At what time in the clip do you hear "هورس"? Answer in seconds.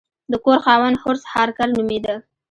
1.01-1.23